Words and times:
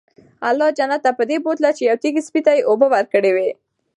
الله 0.49 0.67
جنت 0.77 1.01
ته 1.05 1.11
پدې 1.19 1.37
بوتله 1.43 1.69
چې 1.77 1.83
يو 1.89 1.95
تږي 2.03 2.21
سپي 2.27 2.41
ته 2.45 2.51
ئي 2.55 2.61
اوبه 2.69 2.87
ورکړي 2.93 3.31
وي 3.35 3.49